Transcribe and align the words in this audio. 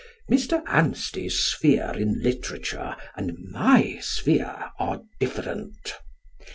Mr. 0.31 0.63
Anstey's 0.65 1.37
sphere 1.37 1.91
in 1.95 2.23
literature 2.23 2.95
and 3.15 3.37
my 3.51 3.99
sphere 4.01 4.71
are 4.79 5.03
different. 5.19 5.93